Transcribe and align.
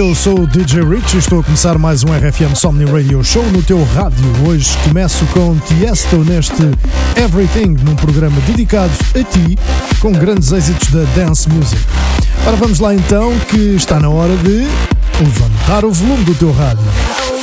Eu 0.00 0.14
sou 0.14 0.40
o 0.40 0.46
DJ 0.46 0.82
Rich 0.82 1.14
e 1.14 1.18
estou 1.18 1.40
a 1.40 1.44
começar 1.44 1.76
mais 1.76 2.02
um 2.02 2.06
RFM 2.06 2.54
Somni 2.54 2.86
Radio 2.86 3.22
Show 3.22 3.44
no 3.52 3.62
teu 3.62 3.84
rádio. 3.84 4.24
Hoje 4.48 4.74
começo 4.78 5.26
com 5.26 5.58
Tiesto 5.58 6.24
neste 6.24 6.62
Everything, 7.22 7.76
num 7.84 7.94
programa 7.94 8.40
dedicado 8.46 8.90
a 9.14 9.22
ti, 9.22 9.58
com 10.00 10.10
grandes 10.10 10.52
êxitos 10.52 10.88
da 10.88 11.04
dance 11.14 11.46
music. 11.50 11.82
Ora, 12.46 12.56
vamos 12.56 12.80
lá 12.80 12.94
então, 12.94 13.38
que 13.50 13.58
está 13.74 14.00
na 14.00 14.08
hora 14.08 14.34
de 14.38 14.66
levantar 15.22 15.84
o 15.84 15.92
volume 15.92 16.24
do 16.24 16.34
teu 16.34 16.50
rádio. 16.50 17.39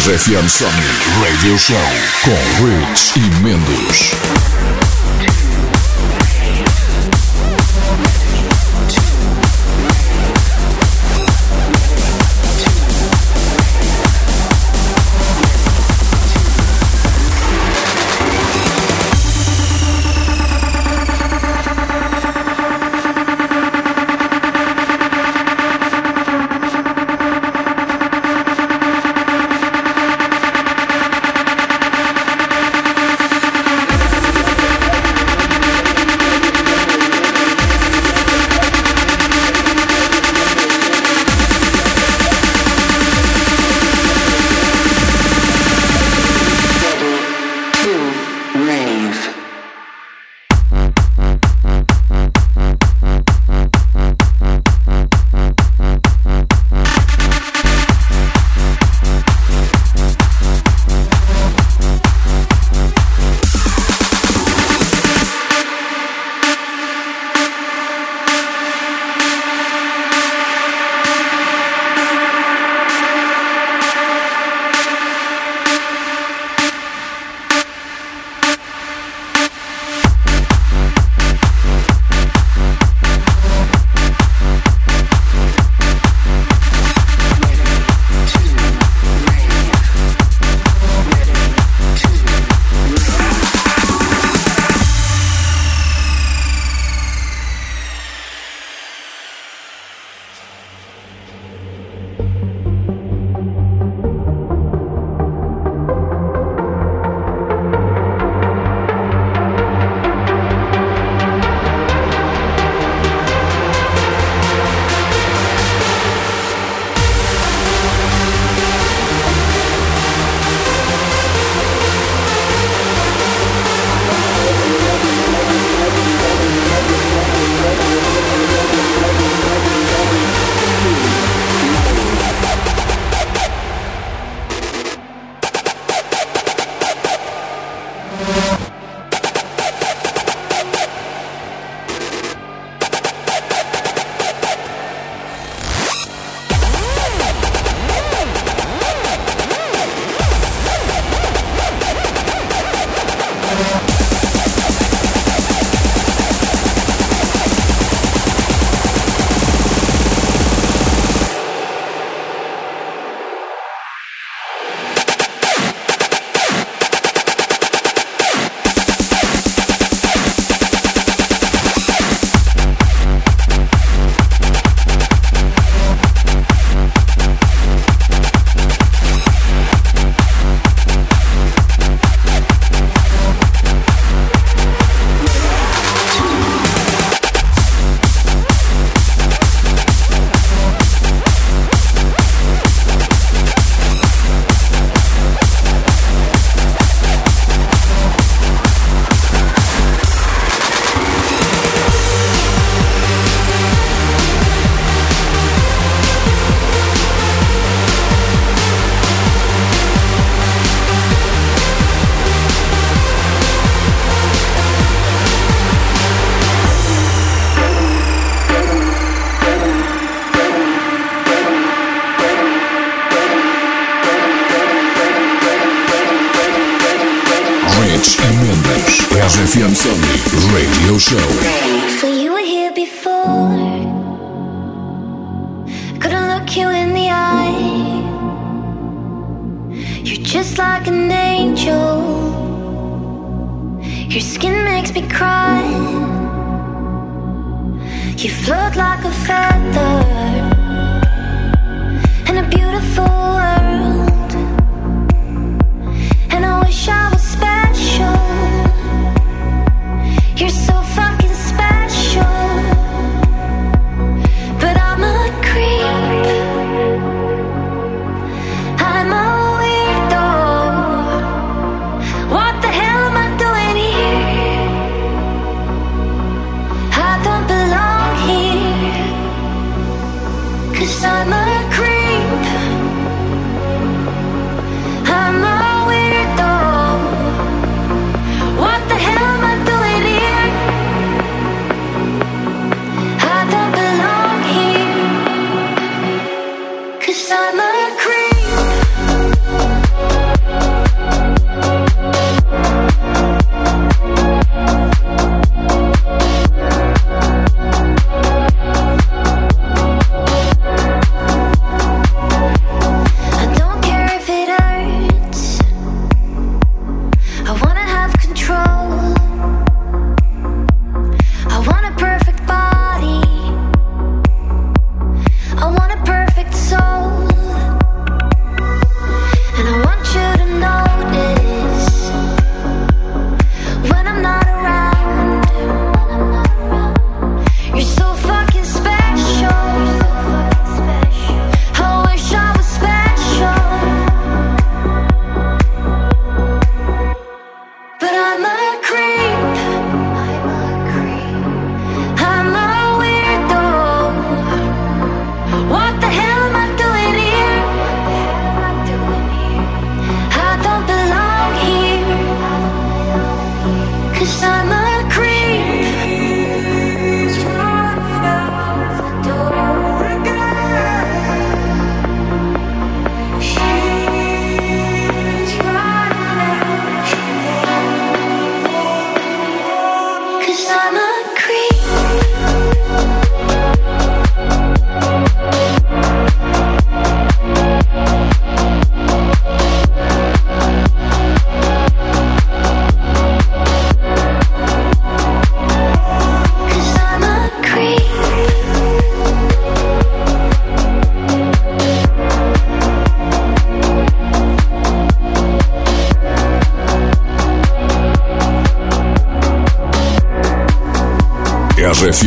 FM 0.00 0.48
Sony 0.48 0.70
Radio 1.22 1.58
Show 1.58 1.76
com 2.24 2.64
Rich 2.64 3.18
e 3.18 3.42
Mendes. 3.42 4.39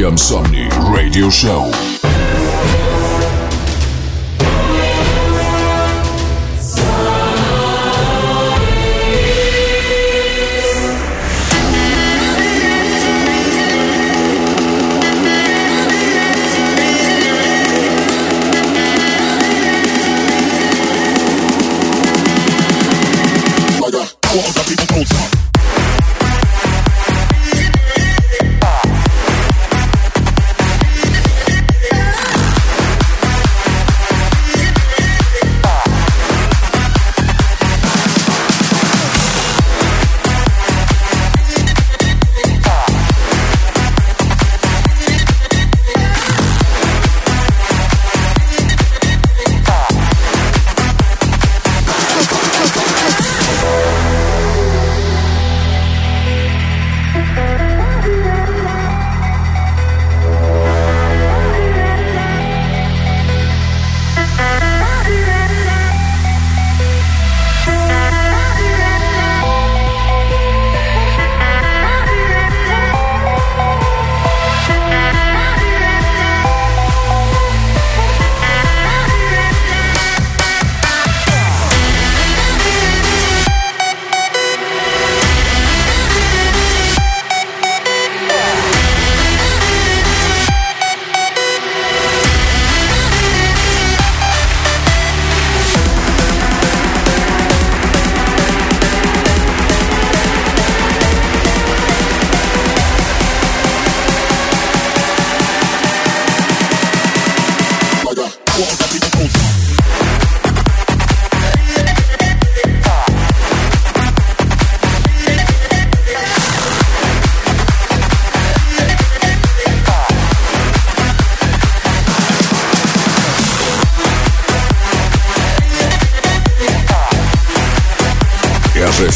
RFM 0.04 0.18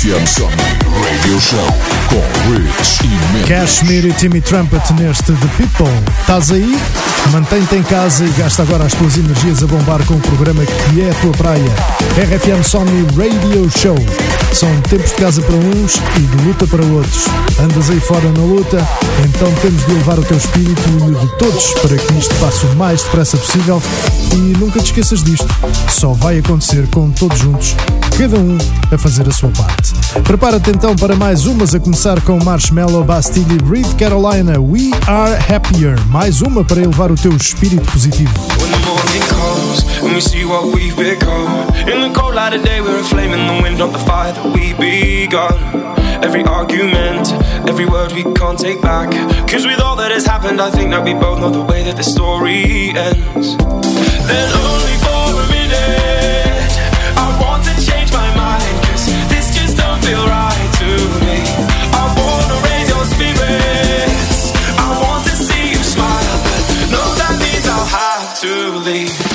RFM 0.08 0.26
Somni 0.26 0.56
Radio 1.04 1.42
Show 1.42 1.68
com 2.08 2.50
Rich 2.50 3.04
e 3.04 3.34
Mendes. 3.34 3.50
Cashmere 3.50 4.08
e 4.08 4.14
Timmy 4.14 4.40
Trumpet 4.40 4.94
neste 4.94 5.34
The 5.34 5.48
People. 5.58 5.94
Estás 6.22 6.50
aí? 6.50 6.80
Mantém-te 7.34 7.76
em 7.76 7.84
casa 7.84 8.24
e 8.24 8.30
gasta 8.30 8.64
agora 8.64 8.86
as 8.86 8.94
tuas 8.94 9.18
energias 9.18 9.62
a 9.64 9.68
bombar 9.68 10.02
com 10.06 10.14
o 10.14 10.20
programa 10.22 10.64
que 10.66 11.02
é 11.02 11.10
a 11.10 11.14
tua 11.16 11.32
praia. 11.34 11.76
RFM 12.16 12.64
Somni 12.64 13.06
Radio 13.18 13.70
Show. 13.78 13.98
São 14.54 14.74
tempos 14.84 15.10
de 15.10 15.16
casa 15.18 15.42
para 15.42 15.56
uns 15.56 15.98
e 16.16 16.20
de 16.22 16.44
luta 16.46 16.66
para 16.68 16.86
outros. 16.86 17.26
Andas 17.60 17.90
aí 17.90 18.00
fora 18.00 18.32
na 18.32 18.44
luta, 18.44 18.88
então 19.26 19.52
temos 19.62 19.86
de 19.86 19.92
elevar 19.92 20.18
o 20.18 20.24
teu 20.24 20.38
espírito 20.38 20.82
e 20.90 21.12
o 21.12 21.16
de 21.16 21.38
todos 21.38 21.74
para 21.82 21.98
que 21.98 22.14
isto 22.18 22.34
passe 22.36 22.66
o 22.66 22.76
mais 22.78 23.04
depressa 23.04 23.36
possível. 23.36 23.84
E 24.32 24.38
nunca 24.58 24.80
te 24.80 24.86
esqueças 24.86 25.22
disto. 25.22 25.54
Só 25.90 26.14
vai 26.14 26.40
acontecer 26.40 26.88
com 26.88 27.12
todos 27.12 27.38
juntos, 27.40 27.76
cada 28.18 28.40
um 28.40 28.58
a 28.92 28.98
fazer 28.98 29.28
a 29.28 29.32
sua 29.32 29.52
parte. 29.52 29.94
Prepara-te 30.24 30.72
então 30.72 30.96
para 30.96 31.16
mais 31.16 31.46
umas, 31.46 31.76
a 31.76 31.80
começar 31.80 32.20
com 32.22 32.44
Marshmallow, 32.44 33.04
Bastille 33.04 33.60
e 33.62 33.70
Reed 33.70 33.94
Carolina. 33.96 34.60
We 34.60 34.90
Are 35.06 35.38
Happier. 35.54 35.96
Mais 36.08 36.42
uma 36.42 36.64
para 36.64 36.82
elevar 36.82 37.12
o 37.12 37.16
teu 37.16 37.32
espírito 37.38 37.86
positivo. 37.92 38.34
And 40.02 40.14
we 40.14 40.22
see 40.22 40.46
what 40.46 40.66
we've 40.74 40.96
become. 40.96 41.68
In 41.88 42.02
the 42.02 42.20
cold 42.20 42.34
light 42.34 42.56
of 42.56 42.64
day, 42.64 42.82
we're 42.82 43.00
a 43.00 43.04
flame 43.04 43.34
in 43.34 43.46
the 43.46 43.62
wind 43.62 43.82
of 43.82 43.92
the 43.92 44.00
fire 44.00 44.34
that 44.34 44.46
we 44.46 44.74
begun. 44.74 45.54
Every 46.24 46.44
argument, 46.44 47.32
every 47.70 47.86
word 47.86 48.14
we 48.14 48.24
can't 48.34 48.58
take 48.58 48.82
back. 48.82 49.12
Cause 49.48 49.68
with 49.68 49.80
all 49.80 49.96
that 49.98 50.12
has 50.12 50.26
happened, 50.26 50.60
I 50.60 50.72
think 50.72 50.90
that 50.90 51.04
we 51.04 51.14
both 51.14 51.40
know 51.40 51.52
the 51.52 51.64
way 51.64 51.84
that 51.84 51.98
the 51.98 52.04
story 52.04 52.94
ends. 52.96 53.58
Then 54.28 54.54
only 54.54 54.97
slowly. 68.88 69.26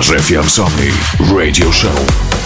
RFM 0.00 0.48
Somni 0.48 0.92
Radio 1.32 1.72
Show. 1.72 2.37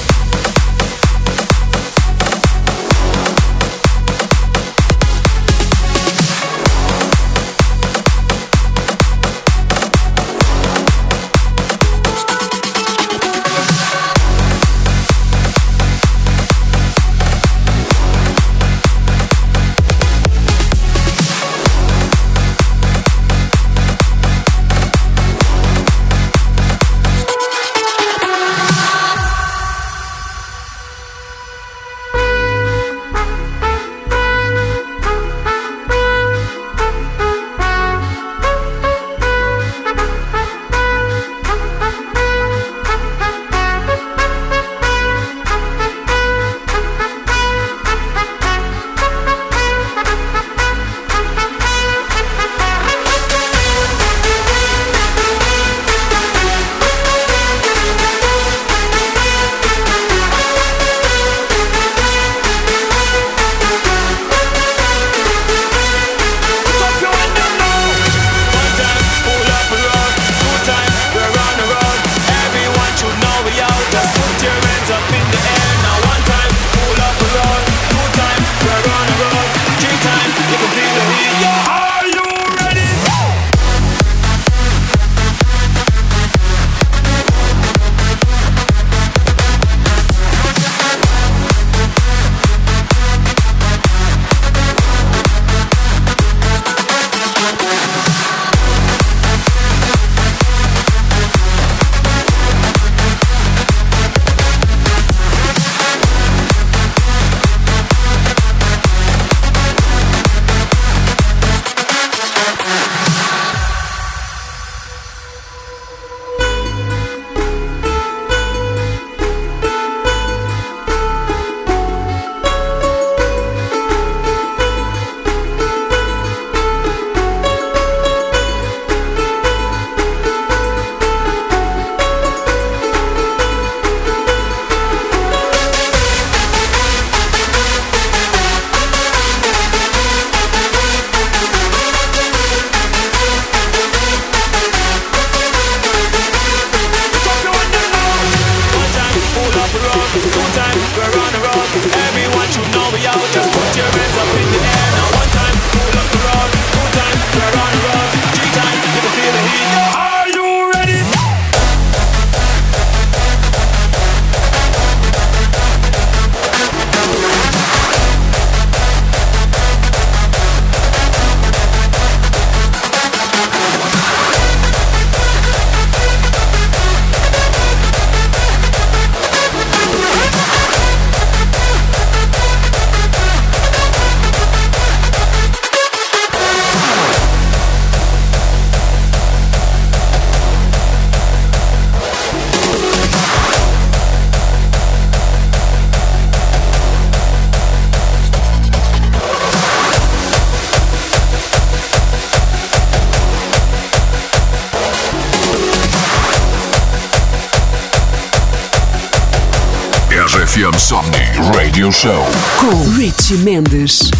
RFM 210.33 210.79
Somni 210.79 211.31
Radio 211.55 211.91
Show. 211.91 212.25
Com 212.59 212.97
Richie 212.97 213.37
Mendes. 213.37 214.11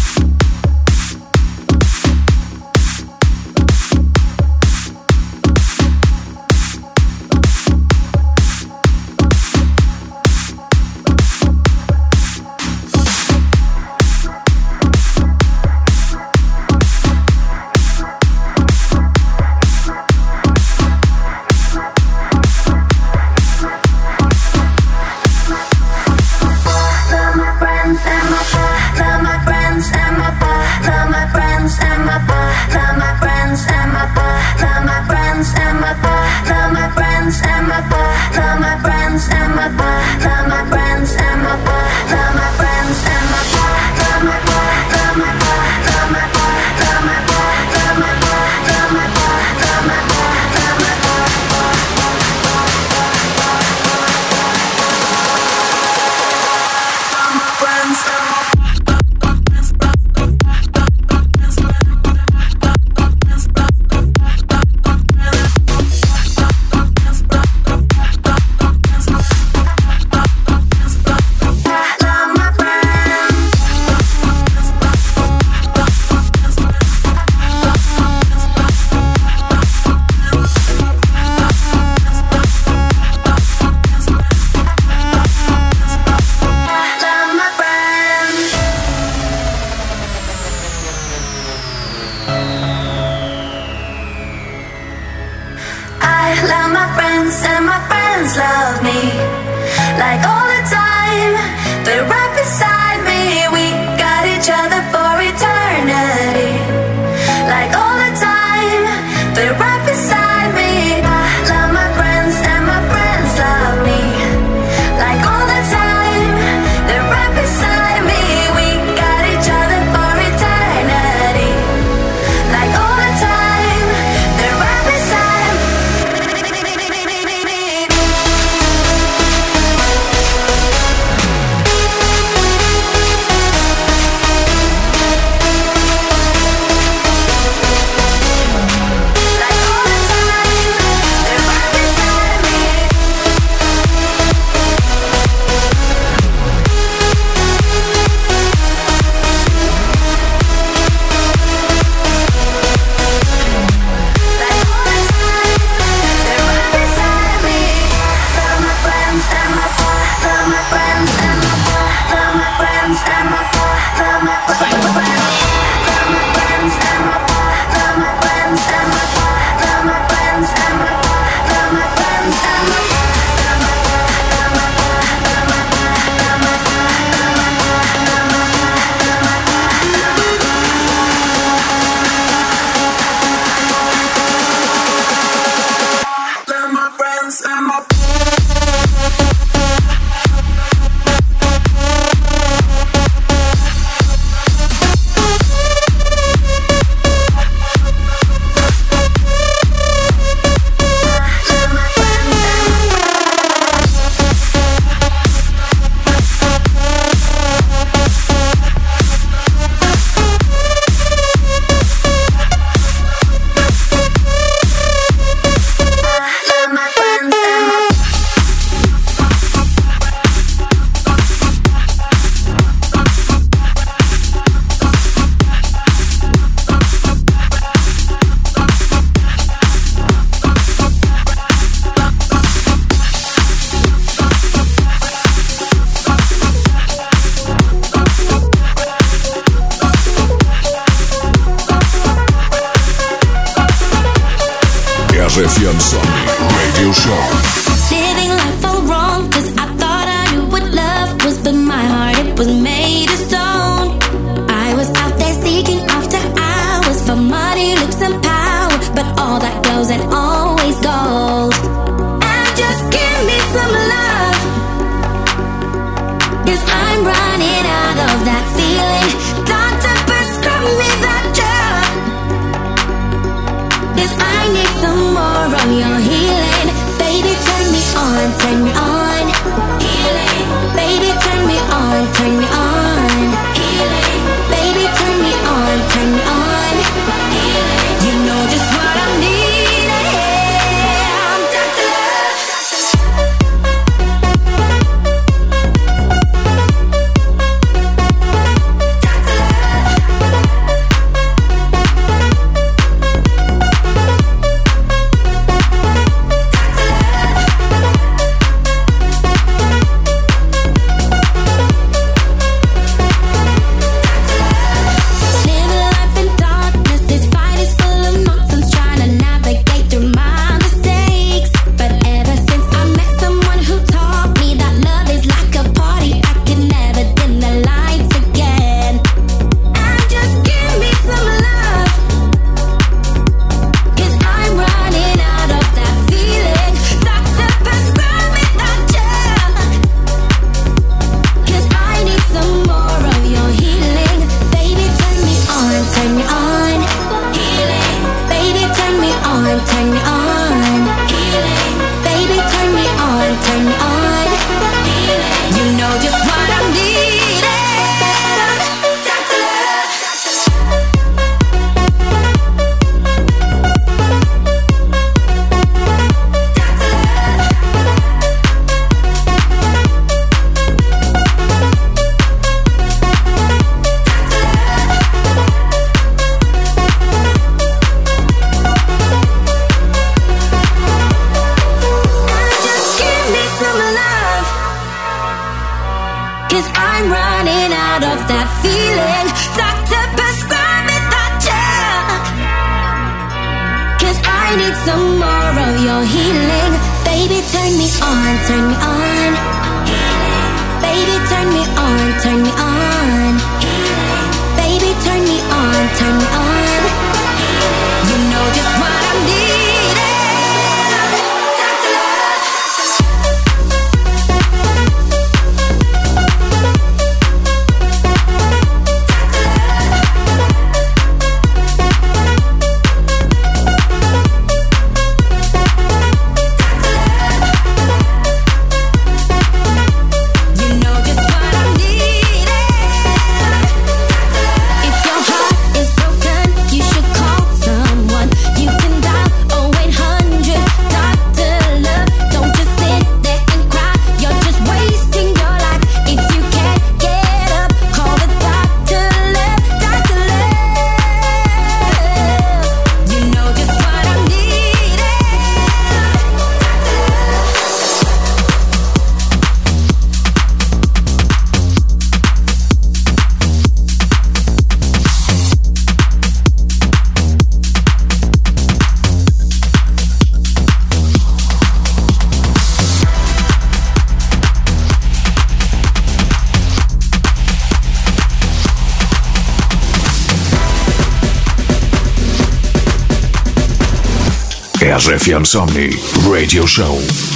Masz 485.03 485.23
FM 485.23 485.43
Somni 485.45 485.89
Radio 486.31 486.65
Show. 486.65 487.32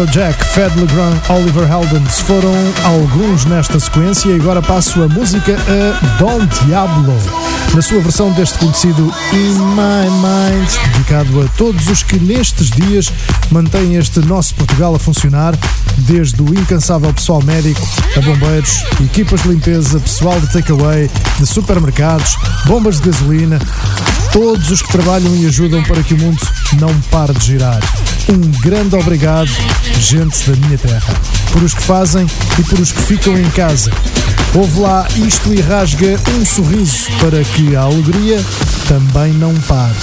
Afrojack, 0.00 0.42
Fed 0.54 0.80
Legrand, 0.80 1.18
Oliver 1.28 1.68
Heldens 1.70 2.20
foram 2.20 2.54
alguns 2.84 3.44
nesta 3.44 3.78
sequência 3.78 4.30
e 4.30 4.36
agora 4.36 4.62
passo 4.62 5.02
a 5.02 5.08
música 5.08 5.54
a 5.54 6.16
Don 6.16 6.38
Diablo, 6.46 7.14
na 7.74 7.82
sua 7.82 8.00
versão 8.00 8.32
deste 8.32 8.58
conhecido 8.58 9.12
In 9.34 9.58
My 9.74 10.08
Mind, 10.22 10.70
dedicado 10.94 11.42
a 11.42 11.48
todos 11.58 11.86
os 11.88 12.02
que 12.02 12.18
nestes 12.18 12.70
dias 12.70 13.12
mantêm 13.50 13.96
este 13.96 14.20
nosso 14.20 14.54
Portugal 14.54 14.94
a 14.94 14.98
funcionar, 14.98 15.54
desde 15.98 16.40
o 16.40 16.48
incansável 16.48 17.12
pessoal 17.12 17.42
médico 17.42 17.86
a 18.16 18.20
bombeiros, 18.22 18.82
equipas 19.04 19.42
de 19.42 19.48
limpeza, 19.48 20.00
pessoal 20.00 20.40
de 20.40 20.50
takeaway, 20.50 21.10
de 21.38 21.44
supermercados, 21.46 22.38
bombas 22.64 23.00
de 23.00 23.10
gasolina, 23.10 23.58
todos 24.32 24.70
os 24.70 24.80
que 24.80 24.92
trabalham 24.92 25.36
e 25.36 25.46
ajudam 25.46 25.82
para 25.82 26.02
que 26.02 26.14
o 26.14 26.18
mundo 26.18 26.40
não 26.80 26.98
pare 27.10 27.34
de 27.34 27.44
girar. 27.44 27.80
Um 28.28 28.60
grande 28.60 28.94
obrigado, 28.94 29.50
gente 29.98 30.50
da 30.50 30.56
minha 30.56 30.78
terra, 30.78 31.14
por 31.52 31.62
os 31.62 31.74
que 31.74 31.82
fazem 31.82 32.26
e 32.58 32.62
por 32.62 32.78
os 32.78 32.92
que 32.92 33.02
ficam 33.02 33.36
em 33.36 33.50
casa. 33.50 33.90
Ouve 34.54 34.80
lá 34.80 35.06
isto 35.16 35.52
e 35.54 35.60
rasga 35.60 36.18
um 36.36 36.44
sorriso 36.44 37.06
para 37.20 37.42
que 37.42 37.74
a 37.74 37.82
alegria 37.82 38.44
também 38.88 39.32
não 39.32 39.54
pare. 39.62 39.94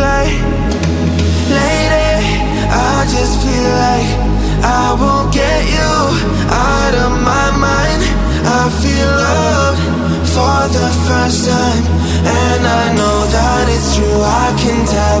like 0.00 0.34
Lady, 1.50 2.10
I 2.70 3.06
just 3.14 3.34
feel 3.42 3.68
like 3.86 4.10
I 4.62 4.94
won't 5.00 5.32
get 5.32 5.60
you 5.74 5.92
out 6.50 6.94
of 7.04 7.10
my 7.22 7.50
mind. 7.56 8.18
I 8.48 8.70
feel 8.80 9.10
loved 9.28 9.82
for 10.32 10.60
the 10.72 10.88
first 11.06 11.44
time 11.48 11.84
And 12.24 12.62
I 12.64 12.84
know 12.96 13.18
that 13.36 13.64
it's 13.68 13.96
true, 13.96 14.20
I 14.22 14.48
can 14.56 14.86
tell 14.86 15.20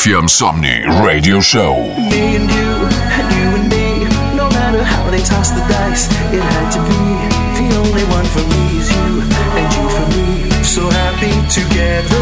FM 0.00 0.28
Somni 0.28 0.80
Radio 1.04 1.40
Show. 1.40 1.74
Me 2.08 2.36
and 2.36 2.48
you, 2.48 2.72
you 3.36 3.48
and 3.52 3.68
me, 3.68 4.04
no 4.34 4.48
matter 4.48 4.82
how 4.82 5.10
they 5.10 5.20
toss 5.20 5.50
the 5.50 5.60
dice, 5.68 6.06
it 6.32 6.40
had 6.40 6.70
to 6.72 6.80
be. 6.88 7.04
The 7.60 7.76
only 7.76 8.04
one 8.08 8.24
for 8.24 8.40
me 8.40 8.78
is 8.80 8.88
you, 8.96 9.20
and 9.60 9.68
you 9.76 9.84
for 9.96 10.06
me. 10.16 10.64
So 10.64 10.88
happy 10.88 11.36
together. 11.52 12.19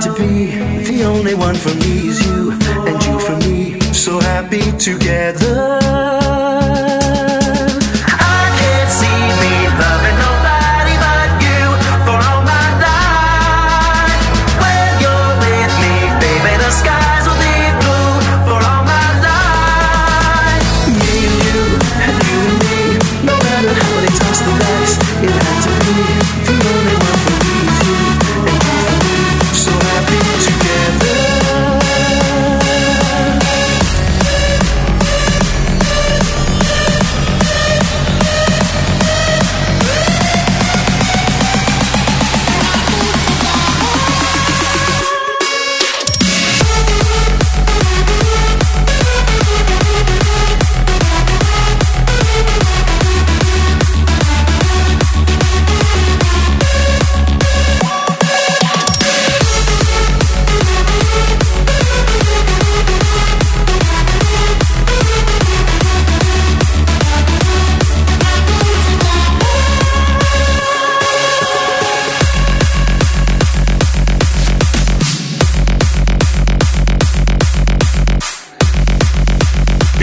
to 0.00 0.14
be 0.14 0.49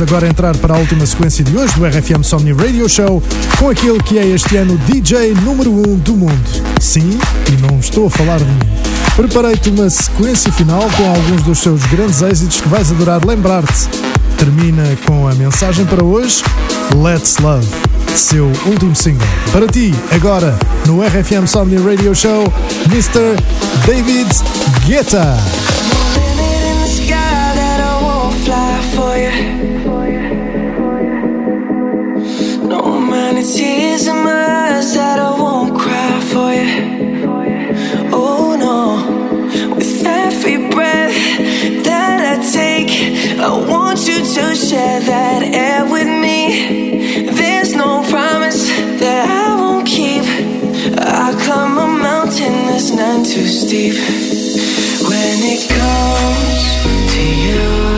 Vamos 0.00 0.12
agora 0.14 0.30
entrar 0.30 0.56
para 0.56 0.74
a 0.74 0.78
última 0.78 1.04
sequência 1.04 1.44
de 1.44 1.54
hoje 1.54 1.74
do 1.74 1.84
RFM 1.84 2.22
Somni 2.22 2.52
Radio 2.54 2.88
Show 2.88 3.22
com 3.58 3.68
aquele 3.68 4.02
que 4.02 4.18
é 4.18 4.26
este 4.28 4.56
ano 4.56 4.78
DJ 4.86 5.34
número 5.42 5.70
1 5.70 5.74
um 5.74 5.96
do 5.96 6.16
mundo. 6.16 6.64
Sim, 6.80 7.18
e 7.48 7.60
não 7.60 7.78
estou 7.78 8.06
a 8.06 8.10
falar 8.10 8.38
de 8.38 8.46
mim. 8.46 8.58
Preparei-te 9.14 9.68
uma 9.68 9.90
sequência 9.90 10.50
final 10.52 10.88
com 10.96 11.06
alguns 11.06 11.42
dos 11.42 11.58
seus 11.58 11.84
grandes 11.84 12.22
êxitos 12.22 12.62
que 12.62 12.68
vais 12.68 12.90
adorar 12.90 13.22
lembrar-te. 13.26 13.90
Termina 14.38 14.84
com 15.04 15.28
a 15.28 15.34
mensagem 15.34 15.84
para 15.84 16.02
hoje: 16.02 16.42
Let's 16.94 17.36
Love, 17.36 17.68
seu 18.14 18.46
último 18.64 18.96
single. 18.96 19.28
Para 19.52 19.66
ti, 19.66 19.94
agora, 20.12 20.58
no 20.86 21.02
RFM 21.02 21.46
Somni 21.46 21.76
Radio 21.76 22.14
Show, 22.14 22.50
Mr. 22.90 23.36
David 23.86 24.30
Guetta. 24.86 25.36
share 44.70 45.00
that 45.00 45.42
air 45.42 45.84
with 45.84 46.06
me. 46.06 47.26
There's 47.28 47.74
no 47.74 48.04
promise 48.08 48.68
that 49.00 49.26
I 49.28 49.56
won't 49.60 49.84
keep. 49.84 50.22
I 50.96 51.34
climb 51.42 51.76
a 51.76 51.88
mountain 51.88 52.52
that's 52.68 52.92
none 52.92 53.24
too 53.24 53.48
steep. 53.48 53.94
When 55.10 55.38
it 55.54 55.68
comes 55.74 57.14
to 57.14 57.22
you. 57.44 57.89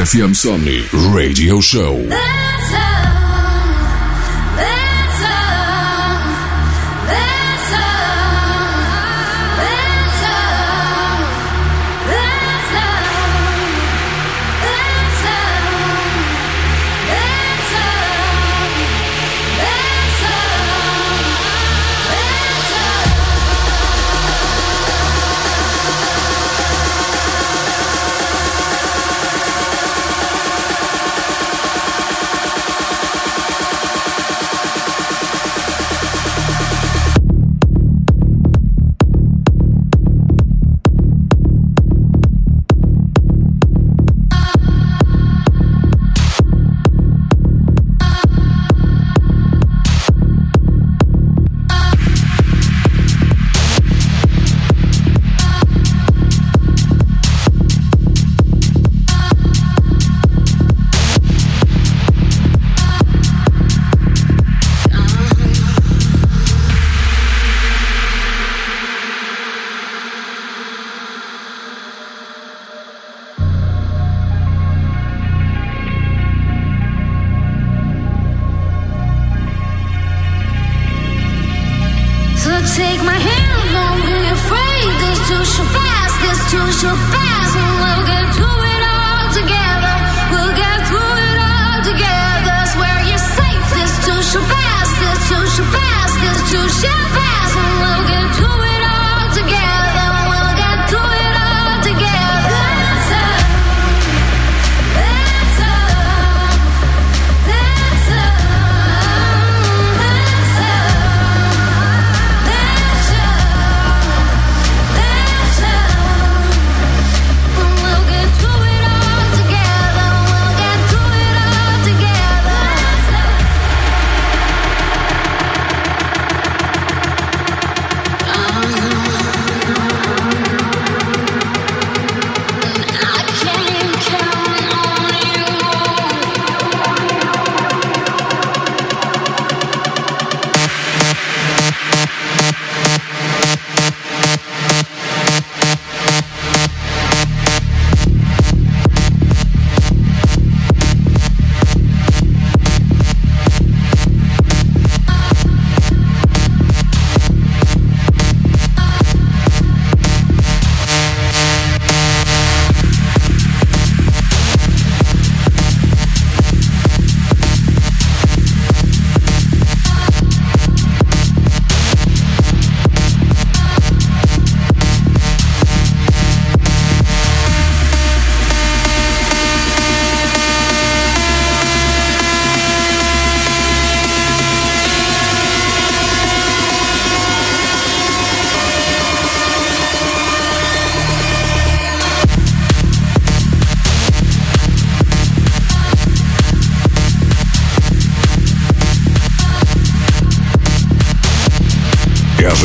RFM 0.00 0.32
Somni 0.32 0.80
Radio 1.12 1.60
Show. 1.60 2.39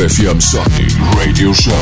RFM 0.05 0.39
Somni 0.39 0.87
Radio 1.17 1.51
Show. 1.51 1.73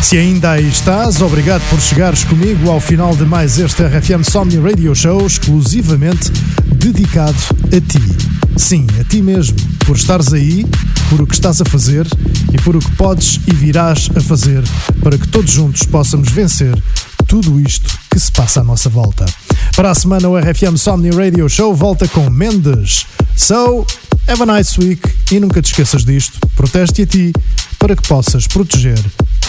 Se 0.00 0.16
ainda 0.16 0.52
aí 0.52 0.68
estás, 0.68 1.20
obrigado 1.20 1.68
por 1.68 1.80
chegares 1.80 2.22
comigo 2.22 2.70
ao 2.70 2.78
final 2.78 3.16
de 3.16 3.24
mais 3.24 3.58
este 3.58 3.82
RFM 3.82 4.22
Somni 4.22 4.56
Radio 4.56 4.94
Show 4.94 5.26
exclusivamente 5.26 6.30
dedicado 6.76 7.34
a 7.66 7.80
ti. 7.80 8.56
Sim, 8.56 8.86
a 9.00 9.04
ti 9.04 9.20
mesmo, 9.20 9.56
por 9.84 9.96
estares 9.96 10.32
aí, 10.32 10.64
por 11.10 11.20
o 11.20 11.26
que 11.26 11.34
estás 11.34 11.60
a 11.60 11.64
fazer 11.64 12.06
e 12.52 12.58
por 12.62 12.76
o 12.76 12.78
que 12.78 12.92
podes 12.92 13.40
e 13.48 13.52
virás 13.52 14.10
a 14.14 14.20
fazer 14.20 14.62
para 15.02 15.18
que 15.18 15.26
todos 15.26 15.50
juntos 15.50 15.82
possamos 15.82 16.30
vencer 16.30 16.80
tudo 17.26 17.58
isto 17.58 17.98
que 18.08 18.20
se 18.20 18.30
passa 18.30 18.60
à 18.60 18.64
nossa 18.64 18.88
volta. 18.88 19.26
Para 19.74 19.90
a 19.90 19.94
semana, 19.94 20.28
o 20.28 20.38
RFM 20.38 20.76
Somni 20.76 21.10
Radio 21.10 21.48
Show 21.48 21.74
volta 21.74 22.06
com 22.06 22.30
Mendes. 22.30 23.06
So, 23.34 23.84
have 24.28 24.40
a 24.40 24.46
nice 24.46 24.80
week 24.80 25.15
e 25.30 25.40
nunca 25.40 25.60
te 25.62 25.66
esqueças 25.66 26.04
disto. 26.04 26.38
Proteste 26.54 27.02
a 27.02 27.06
ti 27.06 27.32
para 27.78 27.96
que 27.96 28.06
possas 28.06 28.46
proteger 28.46 28.98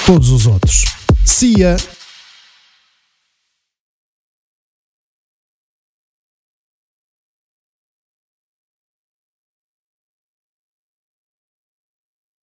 todos 0.06 0.30
os 0.30 0.46
outros. 0.46 0.86
See 1.26 1.60
ya! 1.60 1.78